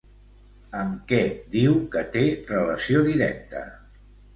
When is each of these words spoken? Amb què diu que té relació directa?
Amb 0.83 0.95
què 1.11 1.21
diu 1.57 1.77
que 1.97 2.03
té 2.19 2.27
relació 2.51 3.09
directa? 3.15 3.69